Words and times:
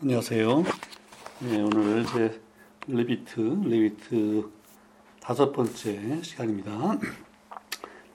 안녕하세요. 0.00 0.62
네, 1.40 1.60
오늘 1.60 2.02
이제 2.02 2.40
레비트, 2.86 3.40
레비트 3.40 4.48
다섯 5.20 5.50
번째 5.50 6.22
시간입니다. 6.22 7.00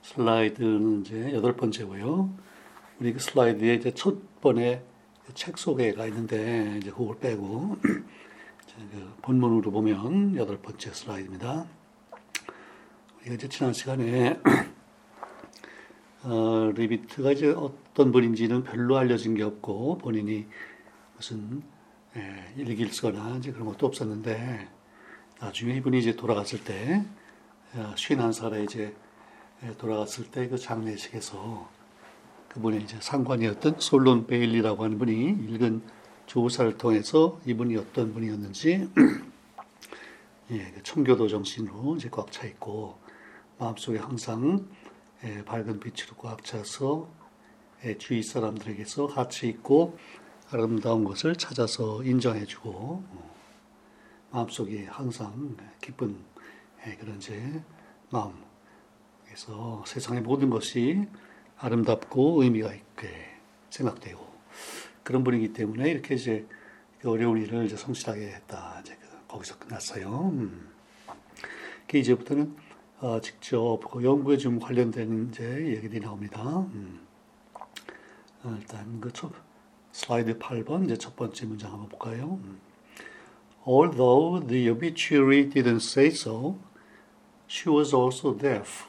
슬라이드는 0.01 1.01
이제 1.01 1.33
여덟 1.33 1.57
번째고요. 1.57 2.33
우리 3.01 3.11
그 3.11 3.19
슬라이드에 3.19 3.73
이제 3.73 3.93
첫 3.93 4.15
번에 4.39 4.81
책 5.33 5.57
소개가 5.57 6.05
있는데 6.05 6.77
이제 6.77 6.89
그걸 6.89 7.19
빼고 7.19 7.76
그 7.81 9.13
본문으로 9.22 9.70
보면 9.70 10.38
여덟 10.38 10.62
번째 10.62 10.90
슬라이드입니다. 10.90 11.65
우리가 13.20 13.36
이제 13.36 13.50
지난 13.50 13.74
시간에 13.74 14.40
어, 16.23 16.72
리비트가 16.73 17.34
이제 17.34 17.50
어떤 17.50 18.13
분인지는 18.13 18.63
별로 18.63 18.95
알려진 18.95 19.36
게 19.36 19.44
없고 19.44 19.98
본인이 19.98 20.48
무슨 21.18 21.73
예, 22.16 22.53
일기를 22.57 22.91
쓰거나 22.91 23.38
이제 23.38 23.52
그런 23.52 23.67
것도 23.67 23.88
없었는데 23.88 24.67
나중에 25.40 25.76
이분이 25.76 25.99
이제 25.99 26.16
돌아갔을 26.16 26.63
때 26.63 27.04
어, 27.73 27.94
쉰한 27.95 28.34
살에 28.34 28.63
이제 28.63 28.95
예, 29.63 29.71
돌아갔을 29.77 30.30
때 30.30 30.48
그 30.48 30.57
장례식에서 30.57 31.70
그분의 32.49 32.84
이제 32.84 32.98
상관이었던 32.99 33.76
솔론 33.80 34.27
베일리라고 34.27 34.84
하는 34.84 34.99
분이 34.99 35.48
읽은 35.49 35.81
조사를 36.27 36.77
통해서 36.77 37.40
이분이 37.45 37.76
어떤 37.77 38.13
분이었는지 38.13 38.90
예, 40.52 40.71
그 40.71 40.84
청교도 40.84 41.27
정신으로 41.27 41.95
이제 41.95 42.09
꽉 42.12 42.32
차 42.32 42.45
있고 42.45 42.99
마음속에 43.57 43.98
항상 43.98 44.68
예, 45.23 45.43
밝은 45.43 45.80
빛으로 45.80 46.16
꽉 46.18 46.43
차서 46.43 47.09
예, 47.85 47.98
주위 47.98 48.21
사람들에게서 48.21 49.07
같이 49.07 49.48
있고 49.48 49.98
아름다운 50.53 51.03
것을 51.03 51.35
찾아서 51.35 52.03
인정해주고 52.03 52.70
어, 52.70 53.35
마음속에 54.31 54.85
항상 54.85 55.57
기쁜 55.82 56.15
예, 56.85 56.95
그런 56.95 57.20
제 57.20 57.63
마음 58.10 58.34
그래서 59.26 59.84
세상의 59.87 60.21
모든 60.21 60.49
것이 60.49 61.07
아름답고 61.57 62.43
의미가 62.43 62.73
있게 62.73 63.10
생각되고 63.70 64.23
그런 65.03 65.23
분이기 65.23 65.53
때문에 65.53 65.89
이렇게 65.89 66.15
이제 66.15 66.47
그 66.99 67.09
어려운 67.09 67.41
일을 67.41 67.65
이제 67.65 67.75
성실하게 67.75 68.27
했다 68.27 68.79
이제 68.81 68.95
그 69.01 69.27
거기서 69.27 69.57
끝났어요. 69.59 70.29
음. 70.29 70.71
그 71.88 71.97
이제부터는 71.97 72.55
어, 72.99 73.19
직접 73.19 73.79
그 73.91 74.03
연구에 74.03 74.38
좀 74.38 74.59
관련된 74.59 75.29
이제 75.29 75.43
얘기들이 75.75 75.99
나옵니다. 75.99 76.59
음. 76.59 77.01
어, 78.43 78.55
일단 78.59 79.01
그 79.01 79.11
첫, 79.11 79.31
슬라이드 79.94 80.39
8번 80.39 80.86
이제 80.86 80.97
첫 80.97 81.16
번째 81.16 81.45
문장 81.45 81.72
한번 81.72 81.88
볼까요? 81.88 82.39
Although 83.66 84.45
the 84.45 84.69
obituary 84.69 85.47
didn't 85.47 85.83
say 85.83 86.08
so, 86.08 86.58
she 87.47 87.69
was 87.69 87.94
also 87.95 88.33
deaf. 88.35 88.88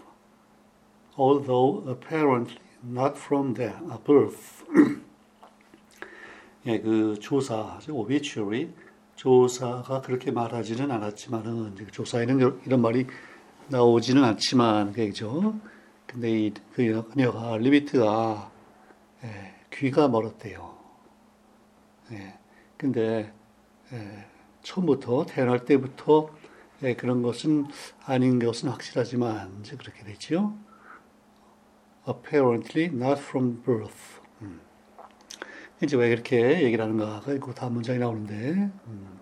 Although 1.17 1.85
apparently 1.87 2.59
not 2.83 3.19
from 3.19 3.55
their 3.55 3.77
birth. 4.05 4.65
예, 6.67 6.81
그 6.81 7.19
조사, 7.21 7.79
obituary 7.89 8.71
조사가 9.17 10.01
그렇게 10.01 10.31
말하지는 10.31 10.91
않았지만은 10.91 11.77
조사에는 11.93 12.63
이런 12.65 12.81
말이 12.81 13.07
나오지는 13.69 14.25
않지만 14.25 14.95
그죠. 14.95 15.55
근데 16.07 16.47
이 16.47 16.55
그녀가 16.73 17.59
리비트가 17.59 18.51
예, 19.25 19.55
귀가 19.71 20.09
멀었대요. 20.09 20.74
예. 22.13 22.39
근데 22.77 23.33
예, 23.93 24.27
처음부터 24.63 25.27
태어날 25.27 25.65
때부터 25.65 26.31
예, 26.83 26.95
그런 26.95 27.23
것은 27.23 27.67
아닌 28.05 28.39
것은 28.39 28.69
확실하지만 28.69 29.61
이제 29.61 29.77
그렇게 29.77 30.05
되죠. 30.05 30.57
Apparently 32.07 32.91
not 32.95 33.21
from 33.21 33.63
birth. 33.63 34.21
음. 34.43 34.61
이제 35.83 35.97
왜 35.97 36.11
그렇게 36.11 36.63
얘기를 36.63 36.85
하는가가 36.85 37.33
있고 37.35 37.55
다음 37.55 37.75
문장이 37.75 37.99
나오는데 37.99 38.71
음. 38.87 39.21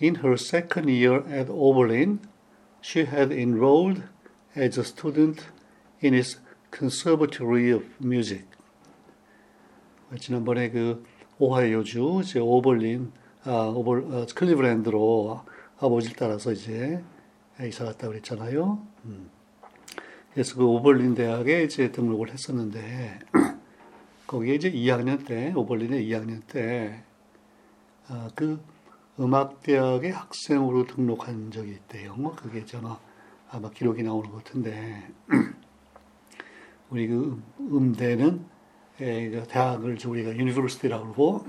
In 0.00 0.16
her 0.16 0.34
second 0.34 0.88
year 0.88 1.24
at 1.28 1.50
Oberlin, 1.50 2.20
she 2.80 3.04
had 3.04 3.32
enrolled 3.32 4.04
as 4.56 4.78
a 4.78 4.84
student 4.84 5.46
in 6.02 6.14
its 6.14 6.40
Conservatory 6.70 7.72
of 7.72 7.84
Music. 8.00 8.46
지난번에 10.20 10.70
그 10.70 11.04
오하이오주 11.40 12.22
이제 12.24 12.40
오벌린 12.40 13.12
아 13.44 13.72
오벌 13.74 13.98
어, 14.12 14.26
클리브랜드로 14.34 15.40
아버지를 15.78 16.16
따라서 16.16 16.50
이제 16.52 17.02
이사 17.62 17.84
갔다 17.84 18.08
그랬잖아요. 18.08 18.84
음. 19.04 19.30
그래서 20.32 20.56
그 20.56 20.64
오벌린 20.64 21.14
대학에 21.14 21.62
이제 21.62 21.92
등록을 21.92 22.32
했었는데 22.32 23.20
거기에 24.26 24.56
이제 24.56 24.70
2학년 24.72 25.24
때 25.24 25.52
오벌린의 25.54 26.08
2학년 26.08 26.44
때그 26.46 26.94
아, 28.08 28.28
음악 29.20 29.62
대학의 29.62 30.12
학생으로 30.12 30.86
등록한 30.86 31.50
적이 31.52 31.72
있대요. 31.72 32.14
뭐 32.16 32.34
그게 32.34 32.64
저나 32.64 32.98
아마 33.50 33.70
기록이 33.70 34.02
나오는 34.02 34.28
것 34.30 34.44
같은데 34.44 35.08
우리 36.90 37.06
그 37.06 37.40
음대는 37.60 38.57
예, 39.00 39.30
그 39.30 39.44
대학을 39.48 39.98
우리가 40.04 40.36
university라고 40.36 41.04
그러고 41.04 41.46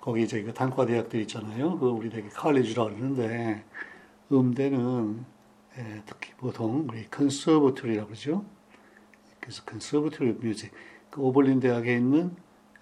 거기 0.00 0.26
저희 0.26 0.42
그 0.42 0.54
단과 0.54 0.86
대학들 0.86 1.20
있잖아요. 1.22 1.78
그 1.78 1.88
우리 1.88 2.10
되게 2.10 2.28
칼리지라고 2.28 2.90
그러는데 2.90 3.64
음대는 4.32 5.24
예, 5.78 6.02
특히 6.06 6.32
보통 6.36 6.86
우리 6.88 7.08
conservatory라고 7.10 8.08
그러죠. 8.08 8.44
그래서 9.40 9.64
conservatory 9.64 10.32
music 10.40 10.72
그 11.10 11.20
오벌린 11.20 11.60
대학에 11.60 11.96
있는 11.96 12.34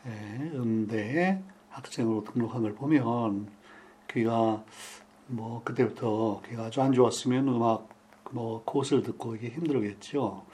예, 0.07 0.51
음대에 0.55 1.43
학생으로 1.71 2.25
등록한 2.25 2.63
걸 2.63 2.75
보면 2.75 3.49
그가 4.07 4.65
뭐 5.27 5.63
그때부터 5.65 6.41
그가 6.49 6.65
아주 6.65 6.81
안 6.83 6.93
좋았으면 6.93 7.49
음악 7.49 7.89
뭐 8.31 8.63
코스를 8.65 9.03
듣고 9.03 9.37
이게 9.37 9.49
힘들겠죠. 9.49 10.45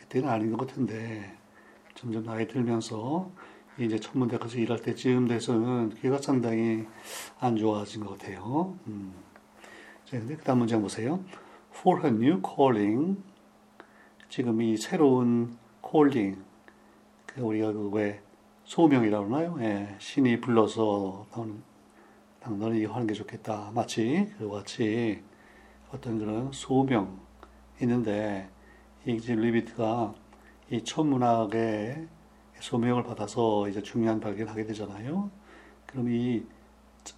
그때는 0.00 0.28
아닌 0.28 0.52
것 0.52 0.66
같은데 0.66 1.39
점점 2.00 2.24
나이 2.24 2.48
들면서 2.48 3.30
이제 3.78 3.98
천문대 3.98 4.38
가서 4.38 4.56
일할 4.56 4.80
때쯤 4.80 5.28
돼서는 5.28 5.90
귀가 6.00 6.16
상당히 6.16 6.86
안 7.38 7.56
좋아진 7.56 8.02
것 8.02 8.18
같아요. 8.18 8.74
음. 8.86 9.12
자, 10.06 10.18
근데 10.18 10.34
그 10.34 10.42
다음 10.42 10.60
문장 10.60 10.80
보세요. 10.80 11.22
For 11.74 12.00
her 12.00 12.16
new 12.16 12.40
calling. 12.42 13.22
지금 14.30 14.62
이 14.62 14.78
새로운 14.78 15.58
calling. 15.86 16.40
그 17.26 17.42
우리가 17.42 17.70
그왜 17.70 18.22
소명이라고 18.64 19.26
하나요? 19.26 19.58
예, 19.60 19.94
신이 19.98 20.40
불러서 20.40 21.26
너는, 21.36 21.62
너는 22.46 22.76
이거 22.78 22.94
하는 22.94 23.06
게 23.06 23.12
좋겠다. 23.12 23.72
마치 23.74 24.32
그와 24.38 24.60
같이 24.60 25.22
어떤 25.92 26.18
그런 26.18 26.50
소명 26.50 27.20
있는데 27.82 28.48
이제 29.04 29.34
리비트가 29.34 30.14
이 30.70 30.82
천문학의 30.84 32.08
소명을 32.60 33.02
받아서 33.02 33.68
이제 33.68 33.82
중요한 33.82 34.20
발견을 34.20 34.50
하게 34.50 34.64
되잖아요. 34.64 35.30
그럼 35.86 36.10
이, 36.10 36.44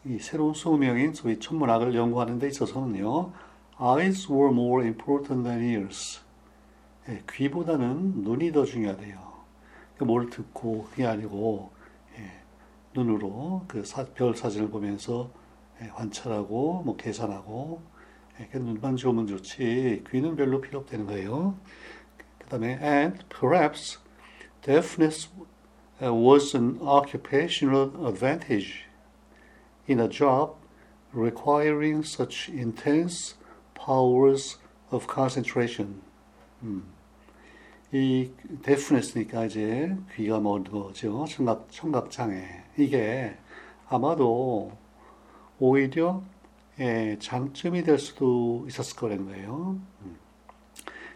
이 0.04 0.18
새로운 0.18 0.54
소명인 0.54 1.12
소위 1.14 1.38
천문학을 1.38 1.94
연구하는 1.94 2.38
데 2.38 2.48
있어서는요, 2.48 3.32
eyes 3.80 4.30
were 4.32 4.50
more 4.52 4.86
important 4.86 5.44
than 5.48 5.62
ears. 5.62 6.20
예, 7.08 7.22
귀보다는 7.30 8.22
눈이 8.22 8.52
더 8.52 8.64
중요하대요. 8.64 9.18
그러니까 9.94 10.04
뭘 10.06 10.30
듣고 10.30 10.84
그게 10.90 11.06
아니고 11.06 11.72
예, 12.18 12.30
눈으로 12.94 13.64
그 13.68 13.82
별 14.14 14.36
사진을 14.36 14.70
보면서 14.70 15.30
예, 15.82 15.88
관찰하고 15.88 16.82
뭐 16.84 16.96
계산하고 16.96 17.82
예, 18.40 18.48
그 18.52 18.58
눈만 18.58 18.96
좋으면 18.96 19.26
좋지 19.26 20.04
귀는 20.10 20.36
별로 20.36 20.60
필요 20.60 20.78
없다는 20.80 21.06
거예요. 21.06 21.56
그다음에 22.51 22.79
and 22.81 23.23
perhaps 23.29 23.97
deafness 24.61 25.29
was 26.01 26.55
an 26.55 26.79
occupational 26.81 28.05
advantage 28.05 28.85
in 29.87 29.99
a 29.99 30.09
job 30.09 30.55
requiring 31.13 32.03
such 32.03 32.49
intense 32.49 33.35
powers 33.73 34.57
of 34.91 35.07
concentration. 35.07 36.01
음. 36.63 36.83
이 37.93 38.31
deafness니까 38.63 39.45
이제 39.45 39.95
귀가 40.15 40.39
먼 40.39 40.63
거죠. 40.63 41.25
청각 41.25 41.71
청각 41.71 42.11
장애. 42.11 42.63
이게 42.77 43.37
아마도 43.87 44.71
오히려 45.59 46.21
예, 46.79 47.17
장점이 47.19 47.83
될 47.83 47.97
수도 47.97 48.65
있었을 48.67 48.95
거라는 48.97 49.25
거예요. 49.25 49.79
음. 50.01 50.20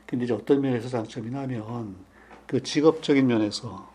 근데 0.07 0.25
이제 0.25 0.35
어떤 0.35 0.61
면에서 0.61 0.89
장점이냐면 0.89 1.97
그 2.47 2.63
직업적인 2.63 3.27
면에서 3.27 3.91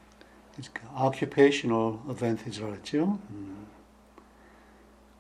그 0.74 0.82
occupational 1.08 2.00
advantage라고 2.10 2.76
했죠. 2.76 3.20
음. 3.30 3.66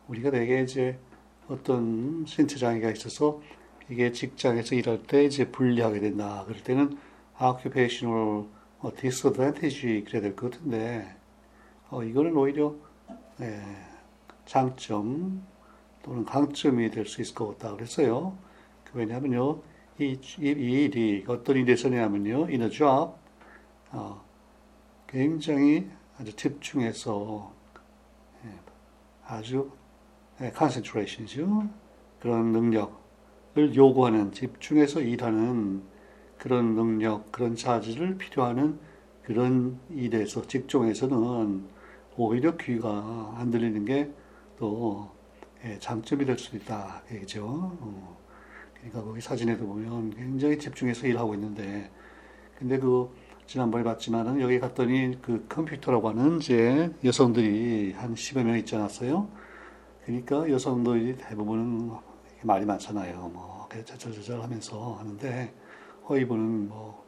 우리가 0.08 0.32
되게 0.32 0.62
이제 0.62 1.00
어떤 1.48 2.26
신체 2.28 2.58
장애가 2.58 2.92
있어서 2.92 3.42
이게 3.90 4.12
직장에서 4.12 4.76
일할 4.76 5.04
때 5.04 5.24
이제 5.26 5.50
불리하게 5.52 6.00
된다. 6.00 6.44
그럴 6.48 6.62
때는 6.64 6.98
occupational 7.42 8.46
disadvantage 8.98 10.04
그래야 10.06 10.22
될 10.22 10.36
것 10.36 10.52
같은데 10.52 11.16
어, 11.90 12.04
이거는 12.04 12.36
오히려 12.36 12.76
예, 13.42 13.62
장점 14.46 15.44
또는 16.04 16.26
강점이 16.26 16.90
될 16.92 17.06
수 17.06 17.22
있을 17.22 17.36
것 17.36 17.58
같다 17.58 17.76
그랬어요. 17.76 18.38
그 18.86 19.00
왜냐하면요, 19.00 19.60
이, 19.60 19.62
이, 20.06 20.20
이 20.40 20.84
일이 20.86 21.24
어떤 21.28 21.58
일에서냐면요, 21.58 22.46
in 22.48 22.64
a 22.64 22.70
job, 22.70 23.14
어, 23.92 24.24
굉장히 25.08 25.88
아주 26.18 26.36
집중해서 26.36 27.54
예, 28.46 28.50
아주 29.26 29.72
예, 30.42 30.52
concentration이죠. 30.58 31.70
그런 32.20 32.52
능력을 32.52 33.76
요구하는 33.76 34.32
집중해서 34.32 35.02
일하는 35.02 35.84
그런 36.38 36.76
능력, 36.76 37.32
그런 37.32 37.56
자질을 37.56 38.18
필요하는 38.18 38.80
그런 39.24 39.80
일에서 39.90 40.48
직종에서는 40.48 41.68
오히려 42.18 42.58
귀가 42.58 43.36
안 43.38 43.52
들리는 43.52 43.86
게또 43.86 45.12
예, 45.64 45.78
장점이 45.78 46.26
될 46.26 46.40
수도 46.40 46.58
있다. 46.58 47.04
얘기죠. 47.12 47.46
어. 47.46 48.21
그러니까 48.82 49.04
거기 49.04 49.22
사진에도 49.22 49.66
보면 49.68 50.12
굉장히 50.16 50.58
집중해서 50.58 51.08
일하고 51.08 51.36
있는데, 51.36 51.90
근데 52.58 52.80
그 52.80 53.10
지난번에 53.46 53.84
봤지만은 53.84 54.42
여기 54.42 54.60
갔더니 54.60 55.20
그 55.22 55.46
컴퓨터라고 55.48 56.10
하는 56.10 56.38
이제 56.38 56.92
여성들이 57.04 57.94
한 57.94 58.16
10여 58.16 58.44
명 58.44 58.58
있지 58.58 58.76
않았어요? 58.76 59.30
그러니까 60.06 60.50
여성들이 60.50 61.18
대부분은 61.18 61.92
말이 62.44 62.66
많잖아요. 62.66 63.30
뭐, 63.34 63.68
저절저절 63.86 64.42
하면서 64.42 64.96
하는데, 64.96 65.54
허이분은 66.10 66.70
뭐, 66.70 67.06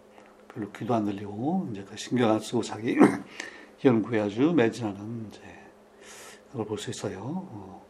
별로 0.54 0.72
귀도 0.72 0.94
안 0.94 1.06
들리고, 1.06 1.70
이제 1.72 1.84
그 1.84 1.98
신경 1.98 2.30
안 2.32 2.40
쓰고 2.40 2.62
자기 2.62 2.98
연구에 3.84 4.22
아주 4.22 4.54
매진하는 4.54 5.28
이제 5.30 5.42
그걸 6.52 6.66
볼 6.68 6.78
수 6.78 6.92
있어요. 6.92 7.20
어. 7.24 7.84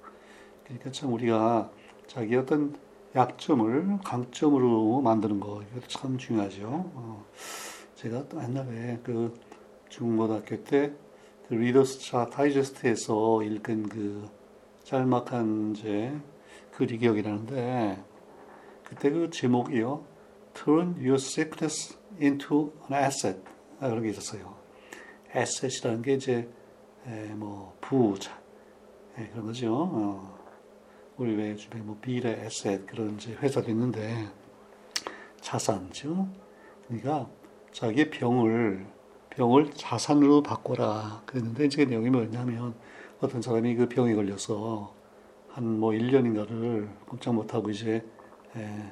그러니까 0.64 0.90
참 0.92 1.12
우리가 1.12 1.70
자기 2.08 2.36
어떤 2.38 2.74
약점을 3.16 4.00
강점으로 4.04 5.02
만드는 5.02 5.40
거 5.40 5.64
이것도 5.72 5.88
참 5.88 6.18
중요하죠. 6.18 6.68
어, 6.68 7.26
제가 7.96 8.28
또 8.28 8.42
옛날에 8.42 9.00
그 9.04 9.34
중고등학교 9.90 10.64
때 10.64 10.94
그 11.48 11.56
리더스 11.56 12.00
차 12.00 12.30
다이제스트에서 12.30 13.44
읽은 13.44 13.90
그 13.90 14.30
짤막한 14.86 15.76
이제 15.76 16.12
글이 16.72 16.98
기억이 16.98 17.22
나는데 17.22 18.04
그때 18.84 19.10
그 19.10 19.30
제목이요. 19.30 20.04
Turn 20.54 20.96
your 20.96 21.16
sickness 21.16 21.98
into 22.20 22.74
an 22.90 23.04
asset. 23.04 23.40
아, 23.80 23.90
그런 23.90 24.04
게 24.04 24.10
있었어요. 24.10 24.56
asset이라는 25.36 26.02
게 26.02 26.14
이제 26.14 26.50
에, 27.06 27.26
뭐 27.34 27.78
부자 27.82 28.32
에, 29.18 29.28
그런 29.30 29.46
거죠. 29.46 29.74
어. 29.76 30.43
우리 31.18 31.36
왜 31.36 31.52
요즘에 31.52 31.82
뭐 31.82 31.98
미래 32.02 32.32
에셋 32.46 32.88
그런 32.88 33.16
이제 33.16 33.34
회사도 33.34 33.70
있는데 33.72 34.28
자산죠. 35.42 36.28
그러니까 36.88 37.30
자기의 37.72 38.10
병을 38.10 38.86
병을 39.30 39.72
자산으로 39.74 40.44
바꿔라 40.44 41.24
그랬는데 41.26 41.66
이제 41.66 41.86
그 41.86 41.90
내용이 41.90 42.10
뭐냐면 42.10 42.76
어떤 43.20 43.42
사람이 43.42 43.76
그 43.76 43.90
병에 43.90 44.14
걸려서 44.16 44.94
한 45.50 45.64
뭐 45.80 45.92
1년인가를 45.92 46.90
꼼짝 47.08 47.36
못하고 47.36 47.70
이제 47.70 48.04
에, 48.56 48.92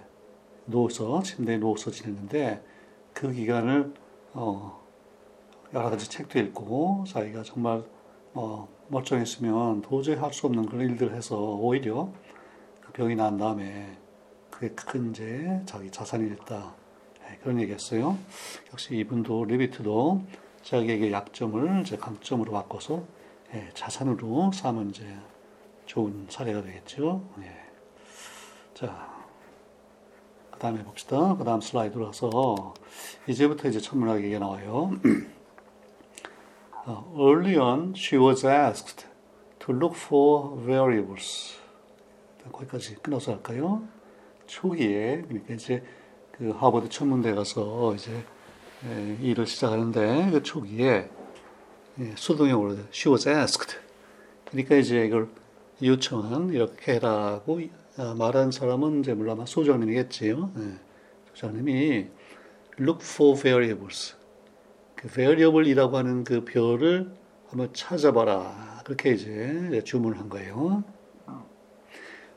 누워서 0.67 1.21
침대에 1.23 1.57
누워서 1.57 1.89
지냈는데 1.89 2.63
그 3.13 3.31
기간을 3.31 3.93
어 4.33 4.79
여러 5.73 5.89
가지 5.89 6.07
책도 6.07 6.37
읽고 6.37 7.05
자기가 7.07 7.41
정말 7.43 7.83
뭐 8.33 8.67
멀쩡했으면 8.87 9.81
도저히 9.81 10.15
할 10.15 10.31
수 10.33 10.47
없는 10.47 10.65
그런 10.65 10.81
일들을 10.89 11.15
해서 11.15 11.37
오히려 11.37 12.11
그 12.81 12.91
병이 12.93 13.15
난 13.15 13.37
다음에 13.37 13.97
그게 14.49 14.69
큰 14.69 15.11
이제 15.11 15.61
자기 15.65 15.89
자산이 15.91 16.29
됐다. 16.29 16.73
네, 17.21 17.37
그런 17.41 17.59
얘기 17.59 17.73
했어요. 17.73 18.17
역시 18.71 18.95
이분도 18.97 19.45
레비트도 19.45 20.21
자기에게 20.63 21.11
약점을 21.11 21.81
이제 21.81 21.97
강점으로 21.97 22.51
바꿔서 22.51 23.03
예, 23.53 23.69
자산으로 23.73 24.51
삼은 24.53 24.91
이제 24.91 25.05
좋은 25.85 26.27
사례가 26.29 26.61
되겠죠. 26.61 27.21
예. 27.41 27.51
자, 28.73 29.11
그 30.51 30.59
다음에 30.59 30.83
봅시다. 30.83 31.35
그 31.35 31.43
다음 31.43 31.59
슬라이드로 31.59 32.05
가서 32.07 32.73
이제부터 33.27 33.67
이제 33.67 33.79
천문학 33.79 34.19
얘기가 34.23 34.39
나와요. 34.39 34.91
Uh, 36.83 37.03
early 37.15 37.55
on, 37.57 37.93
she 37.93 38.17
was 38.17 38.43
asked 38.43 39.05
to 39.59 39.71
look 39.71 39.95
for 39.95 40.57
variables. 40.65 41.55
거기까지 42.51 42.95
끊어서 42.95 43.33
할까요? 43.33 43.83
초기에 44.47 45.21
그러니까 45.27 45.53
이제 45.53 45.83
그 46.31 46.49
하버드 46.49 46.89
천문대 46.89 47.35
가서 47.35 47.93
이제 47.93 48.11
에, 48.83 49.15
일을 49.21 49.45
시작하는데 49.45 50.31
그 50.31 50.41
초기에 50.41 51.07
예, 51.99 52.13
수동형으로 52.15 52.75
she 52.91 53.13
was 53.13 53.29
asked. 53.29 53.77
그러니까 54.49 54.75
이제 54.77 55.05
이걸 55.05 55.29
요청한 55.83 56.49
이렇게 56.49 56.93
해라고 56.93 57.61
아, 57.97 58.15
말한 58.17 58.51
사람은 58.51 59.01
이제 59.01 59.13
물론 59.13 59.45
소장님이겠지요. 59.45 60.51
예, 60.57 60.79
소장님이 61.35 62.07
look 62.79 63.01
for 63.03 63.39
variables. 63.39 64.15
그 65.01 65.07
variable이라고 65.07 65.97
하는 65.97 66.23
그 66.23 66.45
별을 66.45 67.11
한번 67.47 67.73
찾아봐라. 67.73 68.81
그렇게 68.85 69.11
이제 69.11 69.81
주문을 69.83 70.19
한 70.19 70.29
거예요. 70.29 70.83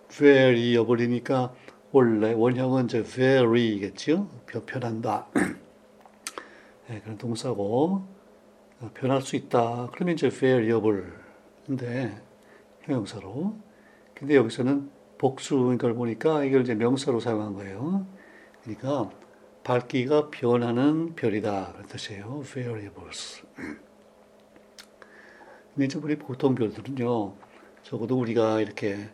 variable이니까 0.09 1.55
원래 1.93 2.33
원형은 2.33 2.87
이제 2.87 3.03
vary겠죠. 3.03 4.29
변한다. 4.65 5.29
네, 6.89 7.01
그런 7.05 7.19
동사고 7.19 8.07
어, 8.81 8.91
변할 8.95 9.21
수 9.21 9.37
있다. 9.37 9.91
그러면 9.93 10.15
이제 10.15 10.29
variable인데 10.29 12.23
형용사로. 12.81 13.59
근데 14.15 14.37
여기서는 14.37 14.91
복수인 15.19 15.77
걸 15.77 15.93
보니까 15.95 16.45
이걸 16.45 16.63
이제 16.63 16.75
명사로 16.75 17.21
사용한 17.21 17.53
거예요. 17.55 18.07
그러니까 18.63 19.11
밝기가 19.65 20.29
변하는 20.29 21.15
별이다. 21.15 21.73
그런 21.73 21.87
뜻이에요. 21.87 22.43
variables. 22.45 23.43
이제 25.81 25.99
우리 25.99 26.17
보통 26.17 26.55
별들은요, 26.55 27.35
적어도 27.83 28.19
우리가 28.19 28.61
이렇게 28.61 29.09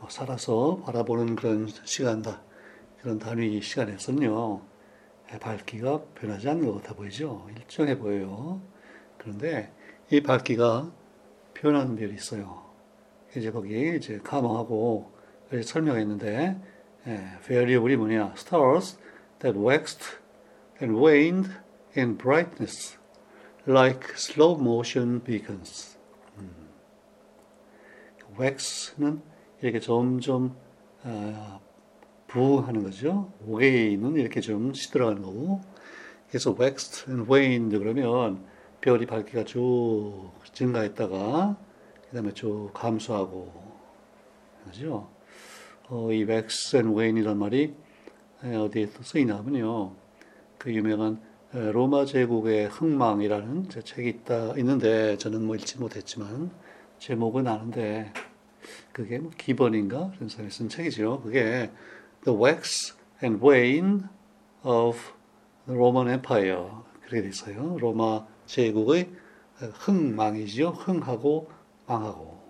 뭐 0.00 0.10
살아서 0.10 0.82
바라보는 0.84 1.36
그런 1.36 1.68
시간다. 1.84 2.42
그런 3.00 3.20
단위 3.20 3.62
시간에서는요, 3.62 4.62
밝기가 5.40 6.02
변하지 6.16 6.48
않는 6.48 6.66
것 6.66 6.82
같아 6.82 6.94
보이죠? 6.94 7.46
일정해 7.56 7.96
보여요. 7.96 8.60
그런데 9.18 9.72
이 10.10 10.20
밝기가 10.20 10.90
변하는 11.54 11.94
별이 11.94 12.12
있어요. 12.14 12.60
이제 13.36 13.52
거기 13.52 13.96
이제 13.96 14.18
가망하고 14.18 15.12
설명했는데, 15.64 16.60
예, 17.06 17.20
variable이 17.44 17.96
뭐냐? 17.96 18.34
stars 18.36 18.98
that 19.42 19.56
waxed 19.56 20.18
and 20.80 20.96
waned 20.96 21.50
in 21.94 22.14
brightness 22.14 22.96
like 23.66 24.16
slow 24.16 24.56
motion 24.56 25.22
beacons. 25.22 25.96
음. 26.38 26.68
wax는 28.38 29.20
이렇게 29.60 29.80
점점 29.80 30.56
어, 31.04 31.60
부하는 32.28 32.82
거죠. 32.82 33.30
wane은 33.46 34.16
이렇게 34.16 34.40
좀 34.40 34.72
시들어가는 34.72 35.22
거고. 35.22 35.60
그래서 36.28 36.56
waxed 36.58 37.10
and 37.10 37.30
waned 37.30 37.76
그러면 37.78 38.44
별이 38.80 39.06
밝기가 39.06 39.44
쭉 39.44 40.30
증가했다가 40.52 41.56
그 42.08 42.16
다음에 42.16 42.32
쭉 42.32 42.70
감소하고 42.72 43.52
그죠. 44.64 45.10
어, 45.88 46.12
이 46.12 46.24
wax 46.24 46.76
and 46.76 46.98
wane이란 46.98 47.38
말이 47.38 47.74
어디에 48.42 48.88
쓰이냐면요. 49.02 49.94
그 50.58 50.74
유명한 50.74 51.20
로마 51.52 52.04
제국의 52.04 52.68
흥망이라는 52.68 53.68
책이 53.68 54.08
있다 54.08 54.54
있는데 54.58 55.16
저는 55.18 55.44
뭐 55.44 55.54
읽지 55.54 55.78
못했지만 55.78 56.50
제목은 56.98 57.46
아는데 57.46 58.12
그게 58.92 59.18
뭐 59.18 59.30
기본인가 59.36 60.10
그런 60.14 60.28
사람이 60.28 60.50
쓴 60.50 60.68
책이죠. 60.68 61.20
그게 61.22 61.70
The 62.24 62.38
Wax 62.38 62.94
and 63.22 63.44
Wane 63.44 64.02
of 64.62 64.98
the 65.66 65.76
Roman 65.76 66.08
Empire 66.08 66.68
그렇게 67.02 67.22
돼 67.22 67.28
있어요. 67.28 67.76
로마 67.78 68.26
제국의 68.46 69.10
흥망이죠. 69.56 70.70
흥하고 70.70 71.50
망하고. 71.86 72.42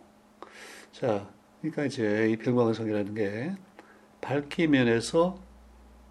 자, 0.92 1.28
그러니까 1.60 1.84
이제 1.84 2.30
이 2.30 2.36
변광성이라는 2.36 3.14
게 3.14 3.52
밝기 4.20 4.68
면에서 4.68 5.38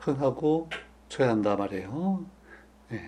흥하고 0.01 0.69
초회한다 1.09 1.55
말이에요. 1.55 2.25
예. 2.91 3.01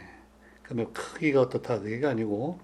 그러면 0.62 0.94
크기가 0.94 1.42
어떻다 1.42 1.80
그게 1.80 2.06
아니고 2.06 2.60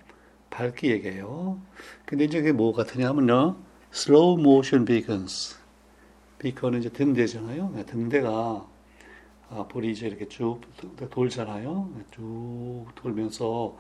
밝기 0.50 0.92
얘기예요. 0.92 1.60
근데 2.06 2.26
이제 2.26 2.40
그게 2.40 2.52
뭐 2.52 2.74
같으냐면요. 2.74 3.58
slow 3.94 4.40
motion. 4.40 4.86
beacon은 6.38 6.80
이제 6.80 6.90
등대잖아요. 6.90 7.72
네, 7.76 7.86
등대가 7.86 8.66
아, 9.50 9.68
불이 9.68 9.92
이제 9.92 10.08
이렇게 10.08 10.28
쭉 10.28 10.62
돌잖아요. 11.10 11.92
네, 11.96 12.04
쭉 12.12 12.86
돌면서 12.96 13.76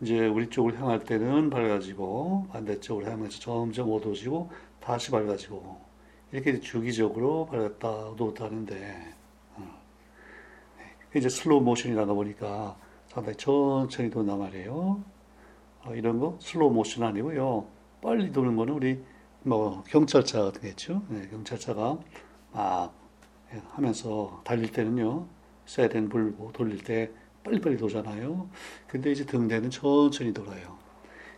이제 0.00 0.26
우리 0.26 0.48
쪽을 0.48 0.80
향할 0.80 1.04
때는 1.04 1.50
밝아지고 1.50 2.48
반대쪽으로 2.50 3.04
향하면서 3.04 3.38
점점 3.38 3.92
어두워지고 3.92 4.50
다시 4.80 5.10
밝아지고 5.10 5.78
이렇게 6.32 6.58
주기적으로 6.58 7.46
밝았다 7.46 7.88
어두웠다 8.10 8.46
하는데 8.46 9.19
이제 11.14 11.28
슬로우 11.28 11.60
모션이라다 11.62 12.12
보니까 12.12 12.76
상당히 13.08 13.36
천천히 13.36 14.10
돈단 14.10 14.38
말이에요. 14.38 15.02
어, 15.84 15.94
이런 15.94 16.18
거 16.18 16.36
슬로우 16.40 16.70
모션 16.70 17.04
아니고요. 17.04 17.66
빨리 18.00 18.30
도는 18.30 18.56
거는 18.56 18.74
우리 18.74 19.02
뭐 19.42 19.82
경찰차 19.88 20.42
같은 20.42 20.60
게 20.62 20.68
있죠. 20.70 21.02
네, 21.08 21.26
경찰차가 21.28 21.98
막 22.52 22.94
하면서 23.70 24.40
달릴 24.44 24.70
때는요. 24.70 25.26
사이렌 25.66 26.08
불고 26.08 26.52
돌릴 26.52 26.82
때 26.84 27.10
빨리빨리 27.44 27.76
돌잖아요. 27.76 28.48
근데 28.86 29.12
이제 29.12 29.24
등대는 29.24 29.70
천천히 29.70 30.32
돌아요. 30.32 30.78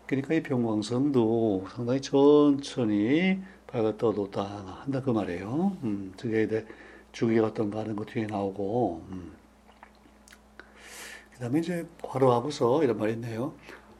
그러니까 0.06 0.34
이 0.34 0.42
변광성도 0.42 1.64
상당히 1.68 2.00
천천히 2.00 3.40
밝았다 3.66 4.08
어둡다 4.08 4.82
한다 4.82 5.00
그 5.00 5.10
말이에요. 5.10 5.76
음, 5.82 6.12
그게 6.18 6.42
이제 6.42 6.66
주기가 7.12 7.46
어떤가 7.46 7.80
하는 7.80 7.96
거 7.96 8.04
뒤에 8.04 8.26
나오고 8.26 9.06
음. 9.10 9.41
그 11.41 11.41
다음에 11.41 11.59
이제 11.59 11.88
괄호하고서 12.01 12.83
이런 12.83 12.97
말이 12.97 13.13
있네요. 13.13 13.53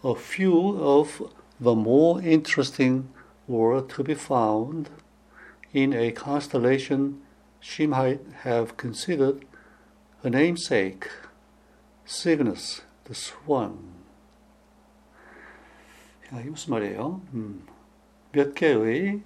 A 0.06 0.14
few 0.16 0.78
of 0.80 1.30
the 1.62 1.76
more 1.76 2.24
interesting 2.24 3.08
were 3.48 3.86
to 3.88 4.04
be 4.04 4.14
found 4.14 4.90
in 5.74 5.94
a 5.94 6.14
constellation 6.14 7.22
she 7.60 7.86
might 7.86 8.22
have 8.44 8.78
considered 8.78 9.46
her 10.24 10.30
namesake, 10.30 11.10
Cygnus, 12.06 12.82
the 13.04 13.14
swan. 13.14 13.98
야, 16.34 16.42
이 16.42 16.50
무슨 16.50 16.72
말이에요? 16.72 17.22
음, 17.34 17.66
몇 18.32 18.54
개의 18.54 19.22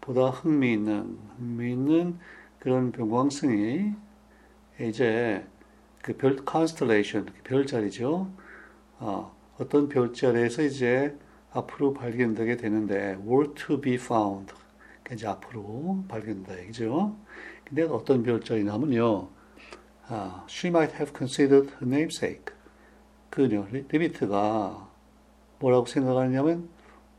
보다 0.00 0.30
흥미있는, 0.30 1.18
흥미있는 1.38 2.18
그런 2.58 2.92
병광성이 2.92 3.92
이제 4.80 5.46
그 6.01 6.17
별, 6.17 6.37
constellation, 6.49 7.31
그 7.31 7.43
별자리죠. 7.43 8.31
어, 8.99 9.35
어떤 9.59 9.89
별자리에서 9.89 10.63
이제 10.63 11.17
앞으로 11.51 11.93
발견되게 11.93 12.57
되는데 12.57 13.17
were 13.25 13.53
to 13.53 13.79
be 13.79 13.95
found 13.95 14.53
이제 15.11 15.27
앞으로 15.27 16.03
발견된다 16.07 16.59
얘기죠. 16.61 17.15
근데 17.65 17.83
어떤 17.83 18.23
별자리냐면요. 18.23 19.29
아, 20.07 20.45
she 20.49 20.69
might 20.69 20.93
have 20.95 21.13
considered 21.15 21.69
her 21.75 21.85
namesake. 21.85 22.53
그녀 23.29 23.65
리비트가 23.71 24.89
뭐라고 25.59 25.85
생각하느냐면 25.85 26.69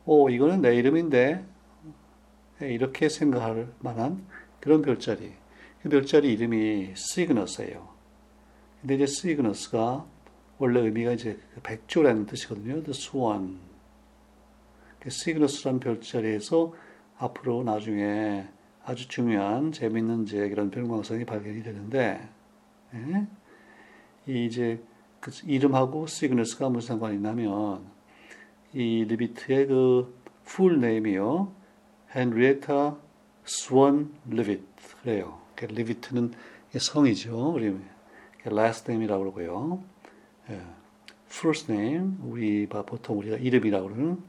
오 0.05 0.29
이거는 0.29 0.61
내 0.61 0.77
이름인데 0.77 1.45
이렇게 2.61 3.09
생각할 3.09 3.69
만한 3.81 4.27
그런 4.61 4.83
별자리. 4.83 5.33
그 5.83 5.89
별자리 5.89 6.33
이름이 6.33 6.93
시그너스예요. 6.95 7.92
근데 8.83 8.97
이제 8.97 9.07
시그너스가 9.07 10.05
원래 10.59 10.81
의미가 10.81 11.13
이제 11.13 11.39
백조라는 11.63 12.27
뜻이거든요. 12.27 12.83
The 12.83 12.91
swan. 12.91 13.59
시그너스란 15.09 15.81
별자리에서 15.81 16.75
앞으로 17.17 17.63
나중에 17.63 18.47
아주 18.85 19.09
중요한 19.09 19.73
재밌는 19.73 20.25
이제 20.25 20.49
그런 20.51 20.71
변광성이 20.71 21.25
발견이 21.25 21.63
되는데 21.63 22.29
예? 22.95 23.27
이 24.27 24.45
이제 24.45 24.83
그 25.21 25.31
이름하고 25.47 26.07
시그너스가 26.07 26.69
무슨 26.69 26.89
상관이 26.89 27.17
있냐면 27.17 27.87
이 28.75 29.05
리비트의 29.05 29.69
그 29.69 30.23
full 30.45 30.81
name이요 30.81 31.53
헨리에타 32.15 32.97
스완 33.45 34.13
리비트 34.29 34.65
그래요. 35.03 35.41
리비트는 35.61 36.33
성이죠. 36.77 37.53
우리 37.53 37.75
last 38.47 38.91
name이라고 38.91 39.33
그러고요. 39.33 39.83
예. 40.51 40.61
first 41.29 41.73
name 41.73 42.17
우리 42.23 42.67
보통 42.67 43.19
우리가 43.19 43.37
이름이라고 43.37 43.89
그러는 43.89 44.23